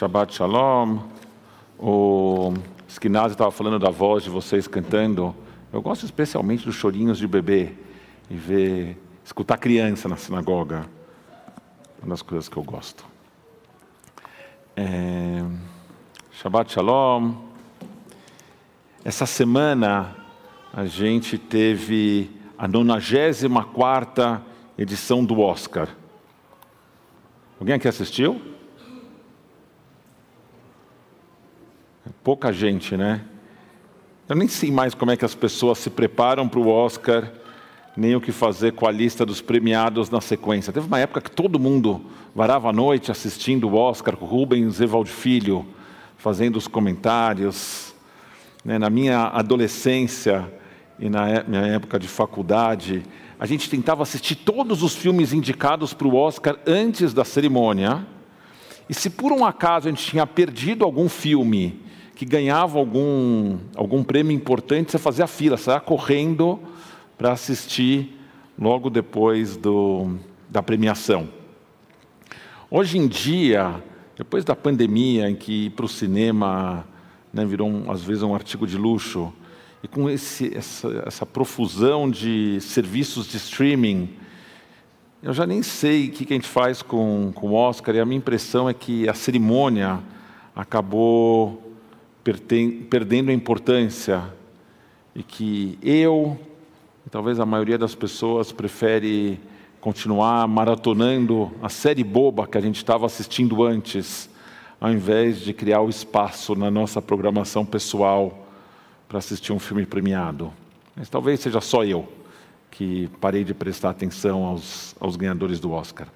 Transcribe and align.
Shabbat 0.00 0.34
Shalom. 0.34 1.00
O 1.78 2.54
Skinazzi 2.88 3.34
estava 3.34 3.50
falando 3.50 3.78
da 3.78 3.90
voz 3.90 4.24
de 4.24 4.30
vocês 4.30 4.66
cantando. 4.66 5.36
Eu 5.70 5.82
gosto 5.82 6.06
especialmente 6.06 6.64
dos 6.64 6.74
chorinhos 6.74 7.18
de 7.18 7.28
bebê 7.28 7.74
e 8.30 8.34
ver, 8.34 8.98
escutar 9.22 9.58
criança 9.58 10.08
na 10.08 10.16
sinagoga. 10.16 10.86
Uma 12.02 12.08
das 12.08 12.22
coisas 12.22 12.48
que 12.48 12.56
eu 12.56 12.62
gosto. 12.62 13.04
É... 14.74 15.44
Shabbat 16.32 16.72
Shalom. 16.72 17.34
Essa 19.04 19.26
semana 19.26 20.16
a 20.72 20.86
gente 20.86 21.36
teve 21.36 22.30
a 22.56 22.66
94 22.66 24.40
edição 24.78 25.22
do 25.22 25.40
Oscar. 25.40 25.90
Alguém 27.60 27.74
aqui 27.74 27.86
assistiu? 27.86 28.40
Pouca 32.22 32.52
gente, 32.52 32.98
né? 32.98 33.22
Eu 34.28 34.36
nem 34.36 34.46
sei 34.46 34.70
mais 34.70 34.92
como 34.92 35.10
é 35.10 35.16
que 35.16 35.24
as 35.24 35.34
pessoas 35.34 35.78
se 35.78 35.88
preparam 35.88 36.46
para 36.46 36.60
o 36.60 36.68
Oscar, 36.68 37.32
nem 37.96 38.14
o 38.14 38.20
que 38.20 38.30
fazer 38.30 38.74
com 38.74 38.86
a 38.86 38.90
lista 38.90 39.24
dos 39.24 39.40
premiados 39.40 40.10
na 40.10 40.20
sequência. 40.20 40.70
Teve 40.70 40.86
uma 40.86 40.98
época 40.98 41.22
que 41.22 41.30
todo 41.30 41.58
mundo 41.58 42.04
varava 42.34 42.68
a 42.68 42.72
noite 42.74 43.10
assistindo 43.10 43.68
o 43.68 43.74
Oscar, 43.74 44.18
com 44.18 44.26
Rubens 44.26 44.80
Evald 44.80 45.08
Filho 45.08 45.66
fazendo 46.18 46.56
os 46.56 46.68
comentários. 46.68 47.94
Né? 48.62 48.78
Na 48.78 48.90
minha 48.90 49.28
adolescência 49.28 50.46
e 50.98 51.08
na 51.08 51.42
minha 51.48 51.62
época 51.62 51.98
de 51.98 52.06
faculdade, 52.06 53.02
a 53.38 53.46
gente 53.46 53.70
tentava 53.70 54.02
assistir 54.02 54.34
todos 54.34 54.82
os 54.82 54.94
filmes 54.94 55.32
indicados 55.32 55.94
para 55.94 56.06
o 56.06 56.14
Oscar 56.14 56.58
antes 56.66 57.14
da 57.14 57.24
cerimônia. 57.24 58.06
E 58.90 58.92
se 58.92 59.08
por 59.08 59.32
um 59.32 59.42
acaso 59.42 59.88
a 59.88 59.90
gente 59.90 60.04
tinha 60.04 60.26
perdido 60.26 60.84
algum 60.84 61.08
filme 61.08 61.88
que 62.20 62.26
ganhava 62.26 62.78
algum, 62.78 63.56
algum 63.74 64.04
prêmio 64.04 64.36
importante, 64.36 64.90
você 64.90 64.98
fazia 64.98 65.26
fila, 65.26 65.56
saia 65.56 65.80
correndo 65.80 66.60
para 67.16 67.32
assistir 67.32 68.14
logo 68.58 68.90
depois 68.90 69.56
do, 69.56 70.18
da 70.46 70.62
premiação. 70.62 71.30
Hoje 72.70 72.98
em 72.98 73.08
dia, 73.08 73.82
depois 74.18 74.44
da 74.44 74.54
pandemia, 74.54 75.30
em 75.30 75.34
que 75.34 75.64
ir 75.64 75.70
para 75.70 75.86
o 75.86 75.88
cinema 75.88 76.86
né, 77.32 77.42
virou, 77.46 77.66
um, 77.66 77.90
às 77.90 78.02
vezes, 78.02 78.22
um 78.22 78.34
artigo 78.34 78.66
de 78.66 78.76
luxo, 78.76 79.32
e 79.82 79.88
com 79.88 80.10
esse, 80.10 80.54
essa, 80.54 81.02
essa, 81.06 81.24
profusão 81.24 82.10
de 82.10 82.60
serviços 82.60 83.28
de 83.28 83.38
streaming, 83.38 84.10
eu 85.22 85.32
já 85.32 85.46
nem 85.46 85.62
sei 85.62 86.08
o 86.08 86.10
que, 86.10 86.26
que 86.26 86.34
a 86.34 86.36
gente 86.36 86.48
faz 86.48 86.82
com, 86.82 87.32
com 87.34 87.48
o 87.48 87.54
Oscar, 87.54 87.94
e 87.94 87.98
a 87.98 88.04
minha 88.04 88.18
impressão 88.18 88.68
é 88.68 88.74
que 88.74 89.08
a 89.08 89.14
cerimônia 89.14 90.00
acabou 90.54 91.69
perdendo 92.22 93.30
a 93.30 93.32
importância 93.32 94.22
e 95.14 95.22
que 95.22 95.78
eu, 95.82 96.38
e 97.06 97.10
talvez 97.10 97.40
a 97.40 97.46
maioria 97.46 97.78
das 97.78 97.94
pessoas, 97.94 98.52
prefere 98.52 99.40
continuar 99.80 100.46
maratonando 100.46 101.50
a 101.62 101.68
série 101.68 102.04
boba 102.04 102.46
que 102.46 102.58
a 102.58 102.60
gente 102.60 102.76
estava 102.76 103.06
assistindo 103.06 103.64
antes, 103.64 104.28
ao 104.80 104.92
invés 104.92 105.40
de 105.40 105.52
criar 105.52 105.80
o 105.80 105.88
espaço 105.88 106.54
na 106.54 106.70
nossa 106.70 107.00
programação 107.00 107.64
pessoal 107.64 108.46
para 109.08 109.18
assistir 109.18 109.52
um 109.52 109.58
filme 109.58 109.86
premiado. 109.86 110.52
Mas 110.94 111.08
talvez 111.08 111.40
seja 111.40 111.60
só 111.60 111.84
eu 111.84 112.06
que 112.70 113.08
parei 113.20 113.42
de 113.42 113.52
prestar 113.52 113.90
atenção 113.90 114.44
aos, 114.44 114.94
aos 115.00 115.16
ganhadores 115.16 115.58
do 115.58 115.72
Oscar. 115.72 116.08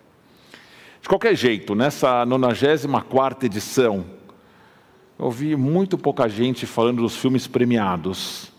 De 1.03 1.09
qualquer 1.09 1.35
jeito, 1.35 1.75
nessa 1.75 2.25
94 2.25 3.47
edição, 3.47 4.05
eu 5.19 5.27
ouvi 5.27 5.55
muito 5.55 5.97
pouca 5.97 6.29
gente 6.29 6.67
falando 6.67 7.03
dos 7.03 7.17
filmes 7.17 7.47
premiados. 7.47 8.53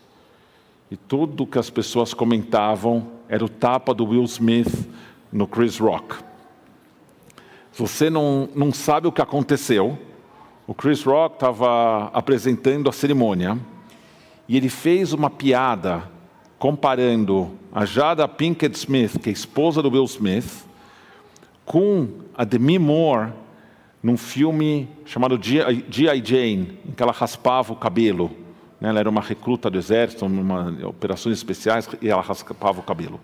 E 0.89 0.95
tudo 0.95 1.45
que 1.45 1.59
as 1.59 1.69
pessoas 1.69 2.13
comentavam 2.13 3.07
era 3.27 3.43
o 3.43 3.49
tapa 3.49 3.93
do 3.93 4.05
Will 4.05 4.23
Smith 4.23 4.88
no 5.31 5.47
Chris 5.47 5.77
Rock. 5.77 6.15
Se 7.73 7.81
você 7.81 8.09
não, 8.09 8.47
não 8.55 8.71
sabe 8.71 9.07
o 9.07 9.11
que 9.11 9.21
aconteceu, 9.21 9.97
o 10.65 10.73
Chris 10.73 11.03
Rock 11.03 11.35
estava 11.35 12.05
apresentando 12.13 12.89
a 12.89 12.94
cerimônia 12.94 13.59
e 14.47 14.55
ele 14.55 14.69
fez 14.69 15.11
uma 15.11 15.29
piada 15.29 16.09
comparando 16.57 17.51
a 17.73 17.83
Jada 17.83 18.27
Pinkett 18.27 18.77
Smith, 18.77 19.19
que 19.19 19.29
é 19.29 19.33
esposa 19.33 19.81
do 19.81 19.89
Will 19.89 20.05
Smith, 20.05 20.65
com 21.65 22.07
a 22.33 22.45
Demi 22.45 22.79
Moore 22.79 23.33
num 24.05 24.17
filme 24.17 24.88
chamado 25.03 25.35
G.I. 25.41 26.23
Jane, 26.23 26.77
em 26.88 26.91
que 26.91 27.01
ela 27.01 27.11
raspava 27.11 27.73
o 27.73 27.75
cabelo. 27.75 28.29
Né? 28.79 28.89
Ela 28.89 28.99
era 28.99 29.09
uma 29.09 29.19
recruta 29.19 29.67
do 29.67 29.79
exército, 29.79 30.29
numa 30.29 30.77
operações 30.88 31.35
especiais, 31.35 31.89
e 31.99 32.07
ela 32.07 32.21
raspava 32.21 32.79
o 32.79 32.83
cabelo. 32.83 33.19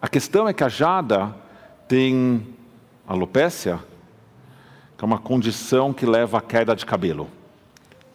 A 0.00 0.08
questão 0.08 0.48
é 0.48 0.54
que 0.54 0.64
a 0.64 0.68
Jada 0.70 1.36
tem 1.86 2.42
alopécia, 3.06 3.80
que 4.96 5.04
é 5.04 5.06
uma 5.06 5.18
condição 5.18 5.92
que 5.92 6.06
leva 6.06 6.38
à 6.38 6.40
queda 6.40 6.74
de 6.74 6.86
cabelo. 6.86 7.28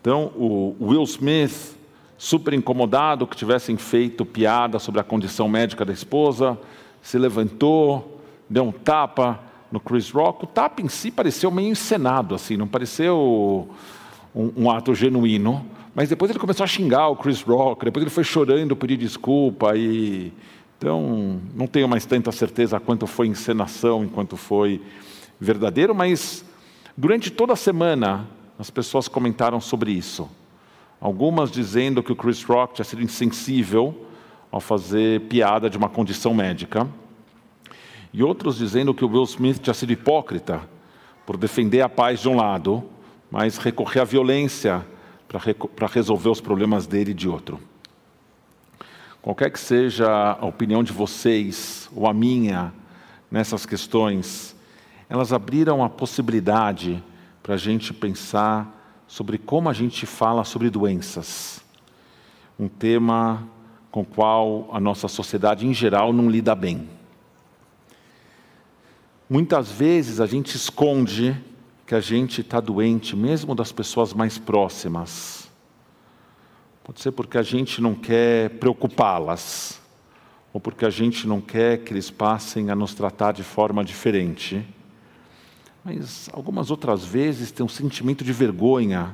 Então, 0.02 0.32
o 0.36 0.76
Will 0.82 1.04
Smith 1.04 1.78
super 2.18 2.56
incomodado 2.56 3.28
que 3.28 3.38
tivessem 3.38 3.78
feito 3.78 4.26
piada 4.26 4.80
sobre 4.80 5.00
a 5.00 5.04
condição 5.04 5.48
médica 5.48 5.86
da 5.86 5.94
esposa, 5.94 6.58
se 7.04 7.20
levantou, 7.20 8.20
deu 8.50 8.64
um 8.64 8.72
tapa 8.72 9.46
no 9.72 9.80
Chris 9.80 10.10
Rock. 10.12 10.46
O 10.46 10.48
tapa 10.48 10.82
em 10.82 10.88
si 10.88 11.12
pareceu 11.12 11.52
meio 11.52 11.70
encenado, 11.70 12.36
assim, 12.36 12.58
não 12.58 12.68
pareceu 12.68 13.68
um, 14.36 14.52
um 14.56 14.72
ato 14.72 14.94
genuíno. 14.94 15.66
Mas 15.94 16.10
depois 16.10 16.30
ele 16.30 16.40
começou 16.40 16.64
a 16.64 16.68
xingar 16.68 17.08
o 17.08 17.16
Chris 17.16 17.42
Rock, 17.42 17.86
depois 17.86 18.04
ele 18.04 18.12
foi 18.12 18.24
chorando, 18.24 18.76
pedir 18.76 18.98
desculpa 18.98 19.76
e 19.76 20.32
então 20.78 21.42
não 21.56 21.66
tenho 21.66 21.88
mais 21.88 22.06
tanta 22.06 22.32
certeza 22.32 22.80
quanto 22.80 23.08
foi 23.08 23.26
encenação 23.26 24.04
enquanto 24.04 24.38
foi 24.38 24.80
verdadeiro, 25.40 25.96
mas 25.96 26.46
durante 26.96 27.32
toda 27.32 27.54
a 27.54 27.56
semana 27.56 28.28
as 28.60 28.70
pessoas 28.70 29.08
comentaram 29.08 29.60
sobre 29.60 29.92
isso. 29.92 30.30
Algumas 31.02 31.52
dizendo 31.52 32.04
que 32.04 32.12
o 32.12 32.16
Chris 32.16 32.44
Rock 32.44 32.76
tinha 32.76 32.86
sido 32.86 33.02
insensível 33.02 34.06
ao 34.52 34.60
fazer 34.60 35.22
piada 35.22 35.70
de 35.70 35.78
uma 35.78 35.90
condição 35.90 36.34
médica. 36.34 36.88
E 38.14 38.24
outros 38.24 38.58
dizendo 38.58 38.94
que 38.94 39.06
o 39.06 39.10
Will 39.10 39.24
Smith 39.24 39.60
tinha 39.60 39.74
sido 39.74 39.92
hipócrita 39.92 40.62
por 41.26 41.38
defender 41.38 41.82
a 41.82 41.90
paz 41.90 42.22
de 42.22 42.30
um 42.30 42.36
lado, 42.36 42.84
mas 43.30 43.58
recorrer 43.58 44.00
à 44.00 44.04
violência 44.04 44.86
para 45.28 45.88
resolver 45.88 46.30
os 46.30 46.40
problemas 46.40 46.88
dele 46.88 47.14
de 47.14 47.28
outro. 47.28 47.60
Qualquer 49.22 49.52
que 49.52 49.60
seja 49.60 50.38
a 50.40 50.46
opinião 50.46 50.82
de 50.82 50.94
vocês 50.94 51.90
ou 51.94 52.08
a 52.08 52.14
minha 52.14 52.74
nessas 53.30 53.66
questões, 53.66 54.56
elas 55.10 55.34
abriram 55.34 55.84
a 55.84 55.90
possibilidade 55.90 57.04
para 57.44 57.56
a 57.56 57.58
gente 57.58 57.94
pensar 57.94 58.74
sobre 59.06 59.38
como 59.38 59.70
a 59.70 59.74
gente 59.74 60.06
fala 60.06 60.44
sobre 60.46 60.70
doenças. 60.70 61.62
Um 62.58 62.70
tema 62.70 63.46
com 63.92 64.02
o 64.02 64.06
qual 64.06 64.70
a 64.72 64.80
nossa 64.80 65.08
sociedade 65.08 65.68
em 65.68 65.74
geral 65.74 66.14
não 66.14 66.30
lida 66.30 66.56
bem. 66.56 66.97
Muitas 69.30 69.70
vezes 69.70 70.22
a 70.22 70.26
gente 70.26 70.56
esconde 70.56 71.36
que 71.86 71.94
a 71.94 72.00
gente 72.00 72.40
está 72.40 72.62
doente, 72.62 73.14
mesmo 73.14 73.54
das 73.54 73.74
pessoas 73.74 74.14
mais 74.14 74.38
próximas. 74.38 75.50
Pode 76.82 77.02
ser 77.02 77.12
porque 77.12 77.38
a 77.38 77.44
gente 77.44 77.82
não 77.82 77.94
quer 77.94 78.52
preocupá-las, 78.52 79.82
ou 80.54 80.62
porque 80.62 80.86
a 80.86 80.90
gente 80.90 81.28
não 81.28 81.42
quer 81.42 81.80
que 81.80 81.92
eles 81.92 82.10
passem 82.10 82.70
a 82.70 82.76
nos 82.76 82.94
tratar 82.94 83.34
de 83.34 83.44
forma 83.44 83.84
diferente. 83.84 84.66
Mas 85.84 86.30
algumas 86.32 86.72
outras 86.72 87.04
vezes 87.04 87.52
tem 87.52 87.66
um 87.66 87.70
sentimento 87.70 88.24
de 88.24 88.32
vergonha, 88.32 89.14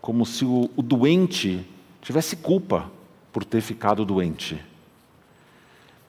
como 0.00 0.26
se 0.26 0.44
o, 0.44 0.68
o 0.76 0.82
doente 0.82 1.64
tivesse 2.02 2.34
culpa 2.34 2.90
por 3.32 3.44
ter 3.44 3.60
ficado 3.60 4.04
doente. 4.04 4.60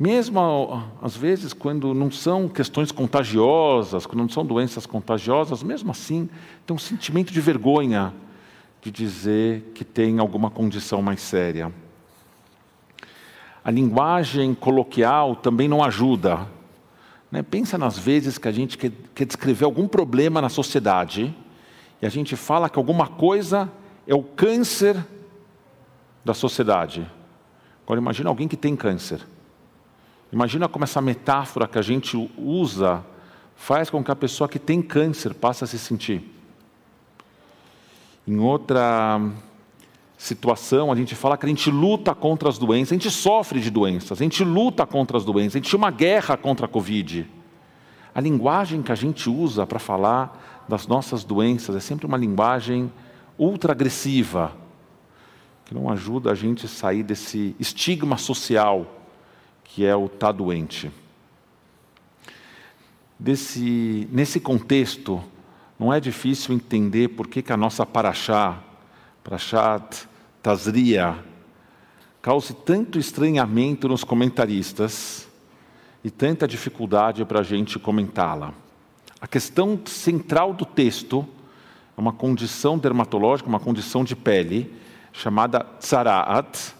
Mesmo 0.02 0.84
às 1.00 1.16
vezes 1.16 1.54
quando 1.54 1.94
não 1.94 2.10
são 2.10 2.50
questões 2.50 2.92
contagiosas, 2.92 4.08
quando 4.08 4.22
não 4.22 4.30
são 4.30 4.44
doenças 4.44 4.88
contagiosas, 4.88 5.62
mesmo 5.62 5.92
assim 5.92 6.28
tem 6.66 6.76
um 6.76 6.80
sentimento 6.80 7.32
de 7.32 7.40
vergonha 7.40 8.12
de 8.82 8.90
dizer 8.90 9.72
que 9.76 9.86
tem 9.86 10.18
alguma 10.18 10.50
condição 10.50 11.04
mais 11.04 11.22
séria. 11.22 11.72
A 13.64 13.70
linguagem 13.70 14.56
coloquial 14.56 15.36
também 15.36 15.68
não 15.68 15.84
ajuda. 15.84 16.48
Né? 17.32 17.44
Pensa 17.44 17.78
nas 17.78 17.96
vezes 17.96 18.40
que 18.40 18.48
a 18.48 18.52
gente 18.52 18.80
quer, 18.80 18.92
quer 19.14 19.26
descrever 19.26 19.66
algum 19.66 19.88
problema 19.88 20.42
na 20.42 20.50
sociedade 20.50 21.32
e 22.02 22.08
a 22.08 22.10
gente 22.10 22.36
fala 22.36 22.72
que 22.72 22.80
alguma 22.80 23.06
coisa 23.06 23.72
é 24.08 24.16
o 24.16 24.24
câncer 24.24 24.98
da 26.26 26.34
sociedade. 26.34 27.08
Agora 27.84 28.00
imagina 28.00 28.30
alguém 28.30 28.48
que 28.48 28.58
tem 28.58 28.76
câncer. 28.76 29.22
Imagina 30.32 30.70
como 30.70 30.86
essa 30.86 31.02
metáfora 31.02 31.68
que 31.68 31.78
a 31.78 31.82
gente 31.82 32.18
usa 32.38 33.04
faz 33.56 33.90
com 33.90 34.04
que 34.04 34.10
a 34.10 34.16
pessoa 34.16 34.48
que 34.48 34.58
tem 34.58 34.82
câncer 34.82 35.34
passe 35.34 35.64
a 35.64 35.68
se 35.68 35.78
sentir. 35.78 36.24
Em 38.26 38.40
outra 38.40 39.20
situação, 40.18 40.92
a 40.92 40.96
gente 40.96 41.16
fala 41.16 41.38
que 41.38 41.46
a 41.46 41.50
gente 41.50 41.70
luta 41.70 42.16
contra 42.16 42.48
as 42.48 42.58
doenças, 42.58 42.94
a 42.94 42.96
gente 42.96 43.12
sofre 43.12 43.60
de 43.60 43.70
doenças, 43.70 44.20
a 44.20 44.24
gente 44.24 44.44
luta 44.44 44.86
contra 44.86 45.18
as 45.18 45.26
doenças, 45.26 45.56
a 45.56 45.60
gente 45.60 45.70
tinha 45.70 45.78
uma 45.78 45.92
guerra 45.92 46.38
contra 46.38 46.66
a 46.66 46.70
Covid. 46.70 47.28
A 48.16 48.22
linguagem 48.22 48.82
que 48.82 48.92
a 48.92 48.96
gente 48.96 49.30
usa 49.30 49.68
para 49.68 49.80
falar 49.80 50.64
das 50.68 50.88
nossas 50.88 51.24
doenças 51.24 51.76
é 51.76 51.80
sempre 51.80 52.06
uma 52.06 52.18
linguagem 52.18 52.92
ultra 53.38 53.74
agressiva, 53.74 54.54
que 55.66 55.74
não 55.74 55.90
ajuda 55.90 56.32
a 56.32 56.36
gente 56.36 56.66
a 56.68 56.70
sair 56.70 57.04
desse 57.04 57.56
estigma 57.60 58.18
social 58.18 59.01
que 59.74 59.86
é 59.86 59.96
o 59.96 60.10
tá 60.10 60.32
doente. 60.32 60.92
Desse, 63.18 64.08
nesse 64.12 64.40
contexto, 64.40 65.24
não 65.80 65.94
é 65.94 66.00
difícil 66.00 66.54
entender 66.54 67.10
por 67.10 67.28
que, 67.28 67.42
que 67.42 67.54
a 67.54 67.58
nossa 67.58 67.86
paraxá, 67.86 68.60
Parashat 69.24 70.08
Tazria, 70.44 71.18
cause 72.22 72.54
tanto 72.54 73.00
estranhamento 73.00 73.88
nos 73.88 74.04
comentaristas 74.04 75.28
e 76.04 76.12
tanta 76.12 76.48
dificuldade 76.48 77.24
para 77.24 77.40
a 77.40 77.44
gente 77.44 77.80
comentá-la. 77.80 78.54
A 79.22 79.28
questão 79.28 79.80
central 79.86 80.54
do 80.54 80.66
texto 80.66 81.26
é 81.96 82.02
uma 82.02 82.12
condição 82.12 82.78
dermatológica, 82.78 83.48
uma 83.48 83.60
condição 83.60 84.04
de 84.04 84.16
pele, 84.16 84.74
chamada 85.14 85.66
tzaraat, 85.80 86.76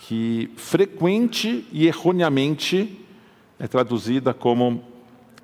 que 0.00 0.50
frequente 0.56 1.66
e 1.70 1.86
erroneamente 1.86 3.04
é 3.58 3.68
traduzida 3.68 4.32
como 4.32 4.82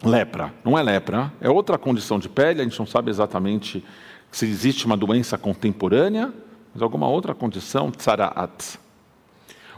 lepra. 0.02 0.52
Não 0.64 0.78
é 0.78 0.82
lepra, 0.82 1.32
é 1.40 1.50
outra 1.50 1.76
condição 1.76 2.18
de 2.18 2.28
pele, 2.28 2.60
a 2.60 2.64
gente 2.64 2.78
não 2.78 2.86
sabe 2.86 3.10
exatamente 3.10 3.84
se 4.30 4.46
existe 4.46 4.86
uma 4.86 4.96
doença 4.96 5.36
contemporânea, 5.36 6.32
mas 6.72 6.82
alguma 6.82 7.08
outra 7.08 7.34
condição, 7.34 7.90
tzaraat. 7.90 8.78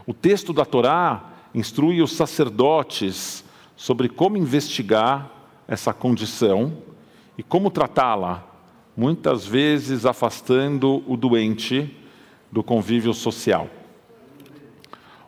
O 0.05 0.13
texto 0.13 0.53
da 0.53 0.65
Torá 0.65 1.29
instrui 1.53 2.01
os 2.01 2.13
sacerdotes 2.13 3.43
sobre 3.75 4.09
como 4.09 4.37
investigar 4.37 5.29
essa 5.67 5.93
condição 5.93 6.73
e 7.37 7.43
como 7.43 7.69
tratá-la, 7.69 8.45
muitas 8.95 9.45
vezes 9.45 10.05
afastando 10.05 11.03
o 11.07 11.15
doente 11.15 11.95
do 12.51 12.63
convívio 12.63 13.13
social. 13.13 13.69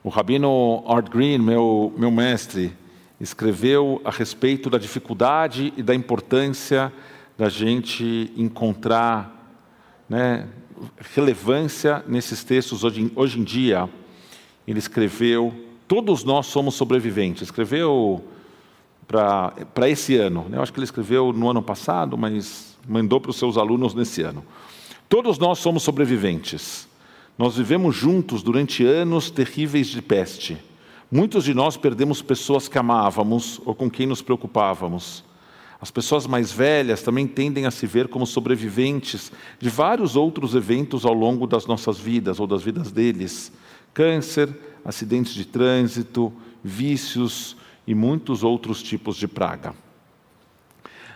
O 0.03 0.09
rabino 0.09 0.83
Art 0.87 1.09
Green, 1.09 1.37
meu, 1.37 1.93
meu 1.95 2.09
mestre, 2.09 2.73
escreveu 3.19 4.01
a 4.03 4.09
respeito 4.09 4.67
da 4.67 4.79
dificuldade 4.79 5.71
e 5.77 5.83
da 5.83 5.93
importância 5.93 6.91
da 7.37 7.49
gente 7.49 8.33
encontrar 8.35 9.59
né, 10.09 10.47
relevância 11.13 12.03
nesses 12.07 12.43
textos 12.43 12.83
hoje, 12.83 13.11
hoje 13.15 13.39
em 13.39 13.43
dia. 13.43 13.87
Ele 14.67 14.79
escreveu: 14.79 15.53
Todos 15.87 16.23
nós 16.23 16.47
somos 16.47 16.73
sobreviventes. 16.73 17.43
Escreveu 17.43 18.23
para 19.07 19.87
esse 19.87 20.15
ano. 20.15 20.47
Né? 20.49 20.57
Eu 20.57 20.63
acho 20.63 20.73
que 20.73 20.79
ele 20.79 20.85
escreveu 20.85 21.31
no 21.31 21.47
ano 21.47 21.61
passado, 21.61 22.17
mas 22.17 22.75
mandou 22.87 23.21
para 23.21 23.29
os 23.29 23.37
seus 23.37 23.55
alunos 23.55 23.93
nesse 23.93 24.23
ano. 24.23 24.43
Todos 25.07 25.37
nós 25.37 25.59
somos 25.59 25.83
sobreviventes. 25.83 26.89
Nós 27.37 27.57
vivemos 27.57 27.95
juntos 27.95 28.43
durante 28.43 28.85
anos 28.85 29.31
terríveis 29.31 29.87
de 29.87 30.01
peste. 30.01 30.57
Muitos 31.11 31.43
de 31.43 31.53
nós 31.53 31.75
perdemos 31.75 32.21
pessoas 32.21 32.67
que 32.67 32.77
amávamos 32.77 33.59
ou 33.65 33.73
com 33.73 33.89
quem 33.89 34.05
nos 34.05 34.21
preocupávamos. 34.21 35.23
As 35.81 35.89
pessoas 35.89 36.27
mais 36.27 36.51
velhas 36.51 37.01
também 37.01 37.25
tendem 37.25 37.65
a 37.65 37.71
se 37.71 37.87
ver 37.87 38.07
como 38.07 38.27
sobreviventes 38.27 39.31
de 39.59 39.67
vários 39.67 40.15
outros 40.15 40.53
eventos 40.53 41.05
ao 41.05 41.13
longo 41.13 41.47
das 41.47 41.65
nossas 41.65 41.97
vidas 41.97 42.39
ou 42.39 42.45
das 42.45 42.61
vidas 42.61 42.91
deles: 42.91 43.51
câncer, 43.93 44.55
acidentes 44.85 45.33
de 45.33 45.43
trânsito, 45.43 46.31
vícios 46.63 47.57
e 47.87 47.95
muitos 47.95 48.43
outros 48.43 48.83
tipos 48.83 49.17
de 49.17 49.27
praga. 49.27 49.73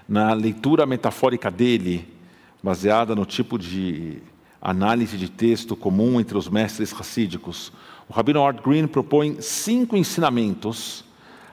Na 0.09 0.33
leitura 0.33 0.85
metafórica 0.85 1.51
dele, 1.51 2.07
baseada 2.61 3.15
no 3.15 3.25
tipo 3.25 3.59
de 3.59 4.17
análise 4.61 5.17
de 5.17 5.29
texto 5.29 5.75
comum 5.75 6.19
entre 6.19 6.37
os 6.37 6.49
mestres 6.49 6.91
racídicos, 6.91 7.71
o 8.07 8.13
Rabino 8.13 8.43
Art 8.43 8.61
Green 8.63 8.87
propõe 8.87 9.41
cinco 9.41 9.97
ensinamentos 9.97 11.03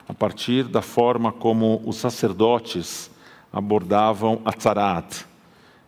a 0.07 0.13
partir 0.13 0.65
da 0.65 0.81
forma 0.81 1.31
como 1.31 1.81
os 1.85 1.97
sacerdotes 1.97 3.09
abordavam 3.51 4.41
a 4.45 4.51
tzarat, 4.51 5.25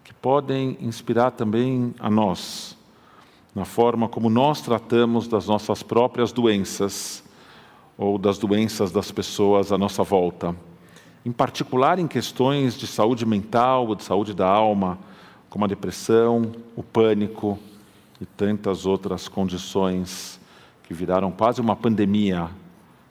que 0.04 0.14
podem 0.14 0.78
inspirar 0.82 1.32
também 1.32 1.94
a 2.00 2.10
nós, 2.10 2.78
na 3.54 3.66
forma 3.66 4.08
como 4.08 4.30
nós 4.30 4.62
tratamos 4.62 5.28
das 5.28 5.48
nossas 5.48 5.82
próprias 5.82 6.32
doenças 6.32 7.24
ou 7.98 8.18
das 8.18 8.38
doenças 8.38 8.92
das 8.92 9.12
pessoas 9.12 9.72
à 9.72 9.78
nossa 9.78 10.04
volta, 10.04 10.56
em 11.26 11.32
particular 11.32 11.98
em 11.98 12.08
questões 12.08 12.78
de 12.78 12.86
saúde 12.86 13.26
mental 13.26 13.88
ou 13.88 13.96
de 13.96 14.04
saúde 14.04 14.34
da 14.34 14.48
alma, 14.48 14.98
como 15.50 15.66
a 15.66 15.68
depressão, 15.68 16.52
o 16.76 16.84
pânico 16.84 17.60
e 18.20 18.26
tantas 18.26 18.86
outras 18.86 19.28
condições 19.28 20.40
que 20.84 20.94
viraram 20.94 21.32
quase 21.32 21.62
uma 21.62 21.76
pandemia 21.76 22.50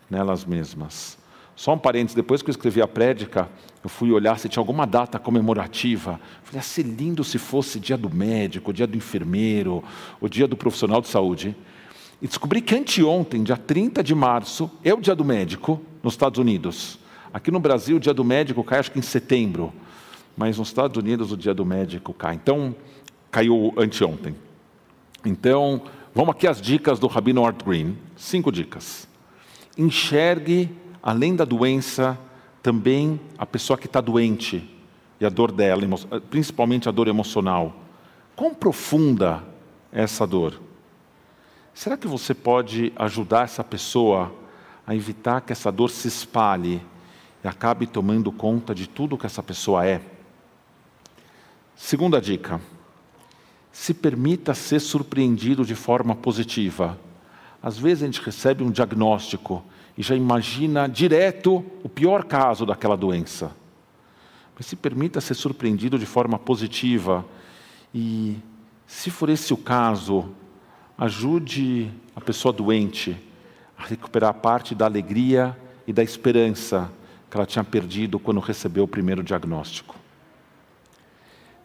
nelas 0.09 0.45
mesmas. 0.45 1.19
Só 1.57 1.73
um 1.75 1.79
parênteses, 1.79 2.15
depois 2.15 2.43
que 2.43 2.51
eu 2.51 2.53
escrevi 2.53 2.83
a 2.83 2.89
prédica, 2.89 3.49
eu 3.83 3.89
fui 3.89 4.11
olhar 4.11 4.39
se 4.39 4.49
tinha 4.49 4.61
alguma 4.61 4.87
data 4.87 5.19
comemorativa. 5.19 6.21
Falei, 6.43 6.61
ah, 6.61 6.63
ser 6.63 6.83
lindo 6.83 7.23
se 7.23 7.39
fosse 7.39 7.79
dia 7.79 7.97
do 7.97 8.13
médico, 8.13 8.73
dia 8.73 8.87
do 8.87 8.97
enfermeiro, 8.97 9.85
o 10.21 10.29
dia 10.29 10.49
do 10.49 10.57
profissional 10.57 11.01
de 11.01 11.09
saúde. 11.09 11.55
E 12.21 12.27
descobri 12.27 12.61
que 12.61 12.75
anteontem, 12.75 13.43
dia 13.43 13.57
30 13.57 14.03
de 14.03 14.15
março, 14.15 14.71
é 14.83 14.93
o 14.93 15.01
dia 15.01 15.15
do 15.15 15.25
médico 15.25 15.81
nos 16.03 16.15
Estados 16.15 16.39
Unidos. 16.39 16.99
Aqui 17.33 17.51
no 17.51 17.61
Brasil, 17.61 17.99
o 17.99 18.01
dia 18.01 18.15
do 18.15 18.25
médico 18.25 18.65
cai 18.65 18.79
acho 18.79 18.91
que 18.91 18.99
em 18.99 19.03
setembro. 19.03 19.73
Mas 20.37 20.59
nos 20.59 20.69
Estados 20.69 20.97
Unidos, 20.97 21.33
o 21.33 21.37
dia 21.37 21.55
do 21.55 21.65
médico 21.65 22.13
cai. 22.13 22.35
Então, 22.35 22.75
caiu 23.31 23.73
anteontem. 23.77 24.35
Então, 25.25 25.83
Vamos 26.17 26.37
aqui 26.37 26.47
as 26.47 26.61
dicas 26.61 27.01
do 27.01 27.09
Rabino 27.09 27.45
Art 27.45 27.65
Green. 27.65 27.99
Cinco 28.17 28.53
dicas. 28.53 29.09
Enxergue, 29.77 30.71
além 31.03 31.35
da 31.35 31.45
doença, 31.45 32.17
também 32.63 33.21
a 33.37 33.45
pessoa 33.45 33.77
que 33.77 33.87
está 33.87 34.01
doente 34.01 34.65
e 35.21 35.27
a 35.27 35.29
dor 35.29 35.51
dela, 35.51 35.83
principalmente 36.31 36.89
a 36.89 36.93
dor 36.93 37.09
emocional. 37.09 37.75
Quão 38.37 38.55
profunda 38.55 39.43
é 39.93 40.05
essa 40.05 40.25
dor? 40.25 40.61
Será 41.75 41.97
que 41.97 42.07
você 42.07 42.33
pode 42.33 42.93
ajudar 42.95 43.43
essa 43.43 43.65
pessoa 43.65 44.33
a 44.87 44.95
evitar 44.95 45.41
que 45.41 45.51
essa 45.51 45.73
dor 45.73 45.91
se 45.91 46.07
espalhe 46.07 46.81
e 47.43 47.49
acabe 47.49 47.89
tomando 47.89 48.31
conta 48.31 48.73
de 48.73 48.89
tudo 48.89 49.19
que 49.19 49.27
essa 49.27 49.43
pessoa 49.43 49.85
é? 49.85 50.01
Segunda 51.77 52.21
dica 52.21 52.61
se 53.73 53.93
permita 53.93 54.55
ser 54.55 54.79
surpreendido 54.79 55.65
de 55.65 55.75
forma 55.75 56.15
positiva. 56.15 56.97
Às 57.61 57.77
vezes 57.77 58.05
a 58.05 58.07
gente 58.07 58.21
recebe 58.21 58.63
um 58.63 58.71
diagnóstico 58.71 59.65
e 59.99 60.03
já 60.03 60.15
imagina 60.15 60.89
direto 60.89 61.65
o 61.83 61.89
pior 61.89 62.25
caso 62.25 62.65
daquela 62.65 62.97
doença. 62.97 63.51
Mas 64.57 64.67
se 64.67 64.77
permita 64.77 65.21
ser 65.21 65.35
surpreendido 65.35 65.99
de 65.99 66.07
forma 66.07 66.39
positiva 66.39 67.27
e, 67.93 68.37
se 68.87 69.11
for 69.11 69.29
esse 69.29 69.53
o 69.53 69.57
caso, 69.57 70.33
ajude 70.97 71.91
a 72.15 72.21
pessoa 72.21 72.53
doente 72.53 73.17
a 73.77 73.85
recuperar 73.85 74.35
parte 74.35 74.73
da 74.73 74.85
alegria 74.87 75.59
e 75.85 75.93
da 75.93 76.03
esperança 76.05 76.93
que 77.29 77.37
ela 77.37 77.45
tinha 77.45 77.65
perdido 77.65 78.21
quando 78.21 78.39
recebeu 78.39 78.85
o 78.85 78.89
primeiro 78.89 79.25
diagnóstico. 79.25 80.04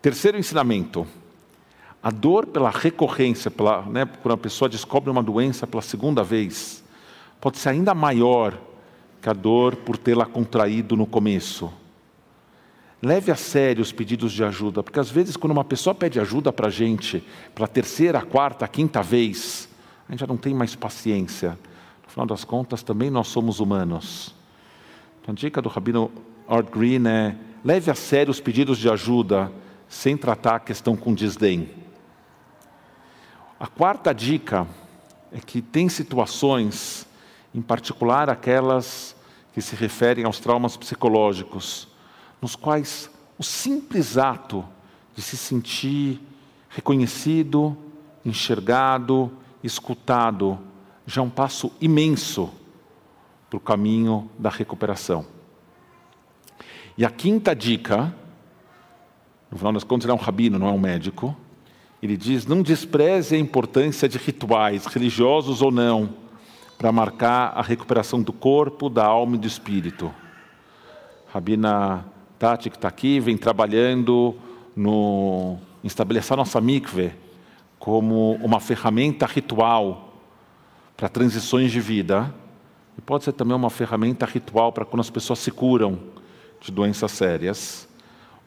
Terceiro 0.01 0.37
ensinamento: 0.37 1.05
a 2.01 2.09
dor 2.09 2.45
pela 2.47 2.69
recorrência, 2.69 3.51
pela, 3.51 3.81
né, 3.83 4.05
quando 4.05 4.33
a 4.33 4.37
pessoa 4.37 4.69
descobre 4.69 5.09
uma 5.09 5.21
doença 5.21 5.67
pela 5.67 5.81
segunda 5.81 6.23
vez, 6.23 6.83
pode 7.41 7.57
ser 7.57 7.69
ainda 7.69 7.93
maior 7.93 8.57
que 9.21 9.29
a 9.29 9.33
dor 9.33 9.75
por 9.75 9.97
tê-la 9.97 10.25
contraído 10.25 10.95
no 10.95 11.05
começo. 11.05 11.71
Leve 13.01 13.31
a 13.31 13.35
sério 13.35 13.81
os 13.81 13.91
pedidos 13.91 14.31
de 14.31 14.43
ajuda, 14.43 14.83
porque 14.83 14.99
às 14.99 15.09
vezes, 15.09 15.37
quando 15.37 15.51
uma 15.51 15.63
pessoa 15.63 15.93
pede 15.93 16.19
ajuda 16.19 16.51
para 16.51 16.67
a 16.67 16.71
gente, 16.71 17.23
pela 17.55 17.67
terceira, 17.67 18.21
quarta, 18.21 18.67
quinta 18.67 19.01
vez, 19.01 19.69
a 20.07 20.11
gente 20.11 20.19
já 20.19 20.27
não 20.27 20.35
tem 20.37 20.53
mais 20.53 20.75
paciência. 20.75 21.57
No 22.03 22.09
final 22.09 22.25
das 22.25 22.43
contas, 22.43 22.83
também 22.83 23.09
nós 23.09 23.27
somos 23.27 23.59
humanos. 23.59 24.35
Então, 25.21 25.31
a 25.33 25.35
dica 25.35 25.61
do 25.61 25.69
Rabino 25.69 26.11
Art 26.47 26.69
Green 26.69 27.07
é: 27.07 27.35
leve 27.63 27.89
a 27.89 27.95
sério 27.95 28.31
os 28.31 28.41
pedidos 28.41 28.77
de 28.77 28.89
ajuda, 28.89 29.51
sem 29.89 30.15
tratar 30.15 30.55
a 30.55 30.59
questão 30.59 30.95
com 30.95 31.13
desdém. 31.13 31.69
A 33.59 33.67
quarta 33.67 34.13
dica 34.13 34.67
é 35.31 35.39
que 35.39 35.61
tem 35.61 35.89
situações, 35.89 37.07
em 37.53 37.61
particular 37.61 38.29
aquelas 38.29 39.15
que 39.51 39.61
se 39.61 39.75
referem 39.75 40.23
aos 40.23 40.39
traumas 40.39 40.77
psicológicos, 40.77 41.87
nos 42.39 42.55
quais 42.55 43.09
o 43.37 43.43
simples 43.43 44.17
ato 44.17 44.63
de 45.15 45.21
se 45.21 45.35
sentir 45.35 46.21
reconhecido, 46.69 47.75
enxergado, 48.23 49.31
escutado, 49.63 50.59
já 51.05 51.21
é 51.21 51.23
um 51.25 51.29
passo 51.29 51.71
imenso 51.81 52.49
para 53.49 53.57
o 53.57 53.59
caminho 53.59 54.29
da 54.37 54.49
recuperação. 54.49 55.25
E 56.95 57.03
a 57.03 57.09
quinta 57.09 57.55
dica, 57.55 58.13
no 59.51 59.57
final 59.57 59.73
das 59.73 59.83
contas, 59.83 60.05
ele 60.05 60.11
é 60.11 60.15
um 60.15 60.23
rabino, 60.23 60.59
não 60.59 60.67
é 60.67 60.71
um 60.71 60.79
médico. 60.79 61.35
Ele 62.01 62.15
diz: 62.15 62.45
não 62.45 62.61
despreze 62.61 63.35
a 63.35 63.39
importância 63.39 64.07
de 64.07 64.17
rituais, 64.17 64.85
religiosos 64.85 65.61
ou 65.61 65.71
não, 65.71 66.09
para 66.77 66.91
marcar 66.91 67.53
a 67.55 67.61
recuperação 67.61 68.21
do 68.21 68.31
corpo, 68.31 68.89
da 68.89 69.05
alma 69.05 69.35
e 69.35 69.39
do 69.39 69.47
espírito. 69.47 70.13
Rabina 71.27 72.05
Tati, 72.37 72.69
que 72.69 72.77
está 72.77 72.87
aqui, 72.87 73.19
vem 73.19 73.37
trabalhando 73.37 74.35
no 74.75 75.57
em 75.83 75.87
estabelecer 75.87 76.33
a 76.33 76.37
nossa 76.37 76.59
mikve 76.59 77.13
como 77.77 78.33
uma 78.35 78.59
ferramenta 78.59 79.25
ritual 79.25 80.13
para 80.95 81.07
transições 81.07 81.71
de 81.71 81.79
vida. 81.79 82.33
E 82.97 83.01
pode 83.01 83.23
ser 83.23 83.31
também 83.31 83.55
uma 83.55 83.69
ferramenta 83.69 84.25
ritual 84.25 84.73
para 84.73 84.83
quando 84.83 84.99
as 84.99 85.09
pessoas 85.09 85.39
se 85.39 85.51
curam 85.51 85.99
de 86.59 86.71
doenças 86.71 87.11
sérias. 87.11 87.88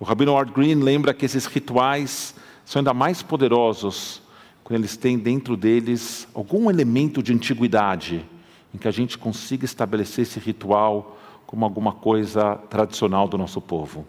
O 0.02 0.04
Rabino 0.04 0.36
Art 0.36 0.50
Green 0.50 0.74
lembra 0.74 1.14
que 1.14 1.24
esses 1.24 1.46
rituais 1.46 2.34
são 2.64 2.80
ainda 2.80 2.92
mais 2.92 3.22
poderosos 3.22 4.20
quando 4.64 4.80
eles 4.80 4.96
têm 4.96 5.16
dentro 5.16 5.56
deles 5.56 6.26
algum 6.34 6.68
elemento 6.68 7.22
de 7.22 7.32
antiguidade, 7.32 8.26
em 8.74 8.78
que 8.78 8.88
a 8.88 8.90
gente 8.90 9.16
consiga 9.16 9.64
estabelecer 9.64 10.22
esse 10.22 10.40
ritual 10.40 11.16
como 11.46 11.64
alguma 11.64 11.92
coisa 11.92 12.56
tradicional 12.68 13.28
do 13.28 13.38
nosso 13.38 13.60
povo. 13.60 14.04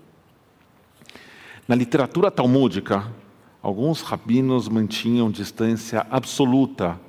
Na 1.68 1.76
literatura 1.76 2.32
talmúdica, 2.32 3.08
alguns 3.62 4.02
rabinos 4.02 4.68
mantinham 4.68 5.30
distância 5.30 6.08
absoluta 6.10 7.00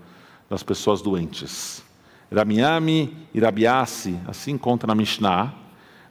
das 0.50 0.62
pessoas 0.62 1.00
doentes. 1.00 1.82
Ramiami 2.30 3.16
e 3.32 3.40
Rabiassi, 3.40 4.20
assim 4.26 4.58
conta 4.58 4.86
na 4.86 4.94
Mishnah, 4.94 5.54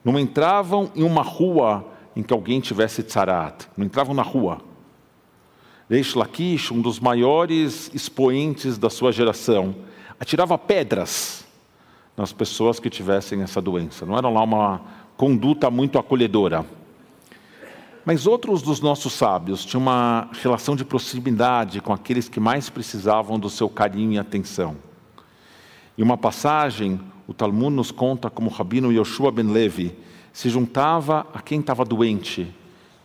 não 0.04 0.18
entravam 0.18 0.92
em 0.96 1.04
uma 1.04 1.22
rua 1.22 1.93
em 2.16 2.24
que 2.24 2.34
alguém 2.34 2.60
tivesse 2.60 3.04
tzarat, 3.04 3.68
não 3.76 3.86
entravam 3.86 4.14
na 4.14 4.22
rua. 4.22 4.60
Reish 5.90 6.16
Lakish, 6.16 6.72
um 6.72 6.82
dos 6.82 7.00
maiores 7.00 7.92
expoentes 7.94 8.78
da 8.78 8.90
sua 8.90 9.12
geração, 9.12 9.76
atirava 10.20 10.58
pedras 10.58 11.46
nas 12.16 12.32
pessoas 12.32 12.80
que 12.80 12.90
tivessem 12.90 13.42
essa 13.42 13.62
doença. 13.62 14.06
Não 14.06 14.18
era 14.18 14.30
lá 14.30 14.44
uma 14.44 14.82
conduta 15.18 15.70
muito 15.70 16.00
acolhedora. 16.00 16.66
Mas 18.06 18.28
outros 18.28 18.62
dos 18.62 18.82
nossos 18.82 19.14
sábios 19.14 19.64
tinham 19.66 19.82
uma 19.82 20.30
relação 20.42 20.76
de 20.76 20.84
proximidade 20.84 21.80
com 21.80 21.94
aqueles 21.94 22.28
que 22.28 22.40
mais 22.40 22.70
precisavam 22.70 23.40
do 23.40 23.50
seu 23.50 23.70
carinho 23.70 24.14
e 24.14 24.20
atenção. 24.20 24.76
Em 25.98 26.04
uma 26.04 26.18
passagem, 26.18 27.00
o 27.28 27.34
Talmud 27.34 27.74
nos 27.74 27.92
conta 27.92 28.30
como 28.30 28.50
o 28.50 28.54
rabino 28.54 28.92
Yoshua 28.92 29.32
ben 29.32 29.52
Levi 29.52 29.96
se 30.34 30.50
juntava 30.50 31.28
a 31.32 31.40
quem 31.40 31.60
estava 31.60 31.86
doente, 31.86 32.54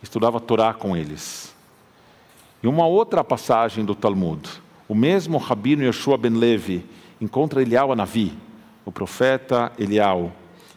estudava 0.01 0.37
a 0.37 0.41
Torá 0.41 0.73
com 0.73 0.97
eles. 0.97 1.55
Em 2.63 2.67
uma 2.67 2.87
outra 2.87 3.23
passagem 3.23 3.85
do 3.85 3.93
Talmud, 3.93 4.49
o 4.87 4.95
mesmo 4.95 5.37
rabino 5.37 5.83
Yoshua 5.83 6.17
ben 6.17 6.33
Levi 6.33 6.83
encontra 7.21 7.61
Elial 7.61 7.91
Anavi, 7.91 8.33
o 8.83 8.91
profeta 8.91 9.71
Elial, 9.77 10.31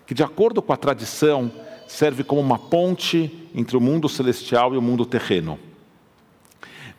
que 0.07 0.13
de 0.13 0.23
acordo 0.23 0.61
com 0.61 0.73
a 0.75 0.77
tradição 0.77 1.51
serve 1.89 2.23
como 2.23 2.41
uma 2.41 2.59
ponte 2.59 3.49
entre 3.55 3.77
o 3.77 3.81
mundo 3.81 4.09
celestial 4.09 4.75
e 4.75 4.77
o 4.77 4.83
mundo 4.83 5.07
terreno. 5.07 5.59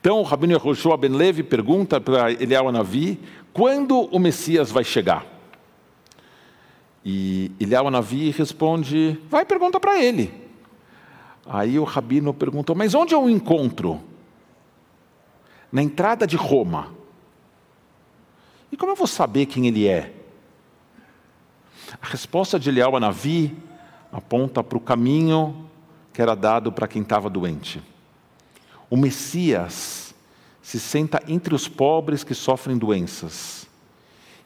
Então, 0.01 0.19
o 0.19 0.23
Rabino 0.23 0.53
Yehoshua 0.53 0.97
Ben 0.97 1.11
Levi 1.11 1.43
pergunta 1.43 2.01
para 2.01 2.31
Eliel 2.31 2.67
Anavi 2.67 3.19
quando 3.53 4.01
o 4.01 4.19
Messias 4.19 4.71
vai 4.71 4.83
chegar. 4.83 5.32
E 7.05 7.51
Eliel 7.59 7.87
Anavi 7.87 8.31
responde, 8.31 9.19
vai 9.29 9.45
pergunta 9.45 9.79
para 9.79 10.01
ele. 10.01 10.33
Aí 11.45 11.77
o 11.77 11.83
Rabino 11.83 12.33
perguntou, 12.33 12.75
mas 12.75 12.93
onde 12.93 13.13
eu 13.13 13.23
o 13.23 13.29
encontro? 13.29 14.01
Na 15.71 15.83
entrada 15.83 16.25
de 16.25 16.37
Roma. 16.37 16.91
E 18.71 18.77
como 18.77 18.91
eu 18.91 18.95
vou 18.95 19.07
saber 19.07 19.45
quem 19.45 19.67
ele 19.67 19.87
é? 19.87 20.13
A 22.01 22.07
resposta 22.07 22.59
de 22.59 22.69
Eliel 22.69 22.95
Anavi 22.95 23.55
aponta 24.11 24.63
para 24.63 24.77
o 24.77 24.81
caminho 24.81 25.69
que 26.13 26.21
era 26.21 26.35
dado 26.35 26.71
para 26.71 26.87
quem 26.87 27.01
estava 27.01 27.29
doente. 27.29 27.81
O 28.89 28.95
Messias 28.95 30.13
se 30.61 30.79
senta 30.79 31.21
entre 31.27 31.53
os 31.53 31.67
pobres 31.67 32.23
que 32.23 32.33
sofrem 32.33 32.77
doenças. 32.77 33.67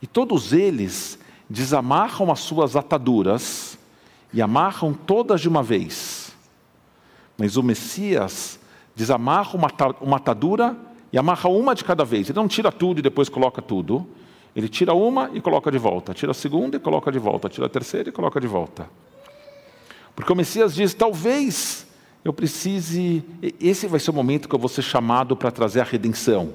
E 0.02 0.08
todos 0.08 0.54
eles 0.54 1.20
desamarram 1.50 2.32
as 2.32 2.40
suas 2.40 2.76
ataduras 2.76 3.78
e 4.34 4.42
amarram 4.42 4.94
todas 4.94 5.42
de 5.42 5.48
uma 5.48 5.64
vez. 5.64 6.36
Mas 7.38 7.56
o 7.56 7.64
Messias 7.64 8.60
desamarra 8.96 9.52
uma 10.02 10.18
atadura 10.18 10.76
e 11.12 11.18
amarra 11.18 11.50
uma 11.50 11.74
de 11.74 11.84
cada 11.84 12.04
vez. 12.04 12.30
Ele 12.30 12.38
não 12.38 12.48
tira 12.48 12.72
tudo 12.72 13.00
e 13.00 13.02
depois 13.02 13.30
coloca 13.30 13.62
tudo. 13.62 14.08
Ele 14.56 14.68
tira 14.68 14.94
uma 14.94 15.30
e 15.34 15.40
coloca 15.40 15.72
de 15.72 15.78
volta. 15.78 16.14
Tira 16.14 16.32
a 16.32 16.34
segunda 16.34 16.78
e 16.78 16.80
coloca 16.80 17.12
de 17.12 17.20
volta. 17.20 17.48
Tira 17.48 17.68
a 17.68 17.70
terceira 17.70 18.10
e 18.10 18.12
coloca 18.12 18.42
de 18.42 18.48
volta. 18.48 18.90
Porque 20.16 20.34
o 20.34 20.36
Messias 20.36 20.74
diz: 20.74 20.94
talvez 20.94 21.86
eu 22.26 22.34
precise, 22.34 23.24
esse 23.62 23.88
vai 23.88 24.00
ser 24.00 24.10
o 24.10 24.14
momento 24.14 24.50
que 24.50 24.56
eu 24.56 24.60
vou 24.60 24.68
ser 24.68 24.82
chamado 24.82 25.36
para 25.36 25.52
trazer 25.52 25.80
a 25.80 25.84
redenção. 25.84 26.54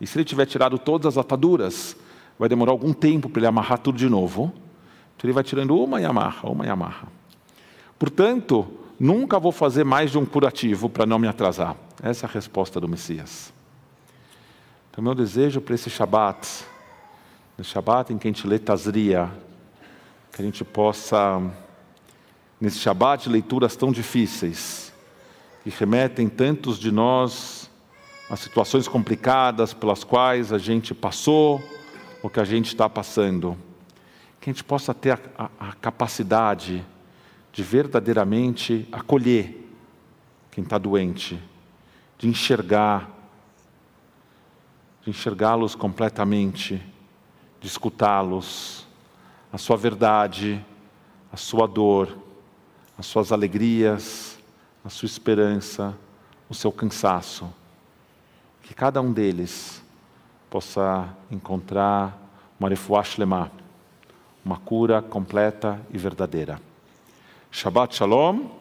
E 0.00 0.06
se 0.06 0.16
ele 0.16 0.24
tiver 0.24 0.46
tirado 0.46 0.78
todas 0.78 1.16
as 1.16 1.18
ataduras, 1.18 1.96
vai 2.38 2.48
demorar 2.48 2.70
algum 2.70 2.92
tempo 2.92 3.28
para 3.28 3.40
ele 3.40 3.46
amarrar 3.46 3.78
tudo 3.78 3.98
de 3.98 4.08
novo. 4.08 4.52
Então 5.16 5.28
ele 5.28 5.32
vai 5.32 5.42
tirando 5.42 5.76
uma 5.76 6.00
e 6.00 6.04
amarra, 6.04 6.48
uma 6.48 6.64
e 6.64 6.68
amarra. 6.68 7.08
Portanto, 7.98 8.66
nunca 8.98 9.38
vou 9.40 9.50
fazer 9.50 9.84
mais 9.84 10.12
de 10.12 10.18
um 10.18 10.24
curativo 10.24 10.88
para 10.88 11.04
não 11.04 11.18
me 11.18 11.26
atrasar. 11.26 11.76
Essa 12.00 12.26
é 12.26 12.28
a 12.28 12.32
resposta 12.32 12.80
do 12.80 12.88
Messias. 12.88 13.52
Então, 14.90 15.02
meu 15.02 15.14
desejo 15.14 15.60
para 15.60 15.74
esse 15.74 15.90
Shabat, 15.90 16.64
esse 17.58 17.70
Shabat 17.70 18.12
em 18.12 18.18
que 18.18 18.28
a 18.28 18.30
gente 18.30 18.46
lê 18.46 18.58
Tazria, 18.58 19.28
que 20.32 20.40
a 20.40 20.44
gente 20.44 20.64
possa 20.64 21.42
nesse 22.60 22.78
Shabat, 22.78 23.28
leituras 23.28 23.74
tão 23.74 23.90
difíceis, 23.90 24.92
que 25.64 25.70
remetem 25.70 26.28
tantos 26.28 26.78
de 26.78 26.92
nós 26.92 27.68
a 28.30 28.36
situações 28.36 28.86
complicadas 28.86 29.72
pelas 29.72 30.04
quais 30.04 30.52
a 30.52 30.58
gente 30.58 30.94
passou 30.94 31.62
ou 32.22 32.30
que 32.30 32.40
a 32.40 32.44
gente 32.44 32.66
está 32.66 32.88
passando. 32.88 33.56
Que 34.40 34.50
a 34.50 34.52
gente 34.52 34.64
possa 34.64 34.94
ter 34.94 35.12
a, 35.36 35.50
a, 35.58 35.68
a 35.68 35.72
capacidade 35.74 36.84
de 37.52 37.62
verdadeiramente 37.62 38.88
acolher 38.92 39.68
quem 40.50 40.64
está 40.64 40.78
doente, 40.78 41.40
de 42.18 42.28
enxergar, 42.28 43.10
de 45.02 45.10
enxergá-los 45.10 45.74
completamente, 45.74 46.82
de 47.60 47.66
escutá-los, 47.66 48.86
a 49.52 49.58
sua 49.58 49.76
verdade, 49.76 50.64
a 51.32 51.36
sua 51.36 51.66
dor 51.66 52.28
as 52.98 53.06
suas 53.06 53.30
alegrias, 53.30 54.36
a 54.84 54.90
sua 54.90 55.06
esperança, 55.06 55.96
o 56.50 56.54
seu 56.54 56.72
cansaço. 56.72 57.48
Que 58.60 58.74
cada 58.74 59.00
um 59.00 59.12
deles 59.12 59.80
possa 60.50 61.08
encontrar 61.30 62.16
uma 62.58 62.68
refuah 62.68 63.04
uma 64.44 64.56
cura 64.56 65.02
completa 65.02 65.80
e 65.92 65.98
verdadeira. 65.98 66.60
Shabbat 67.50 67.94
Shalom. 67.94 68.57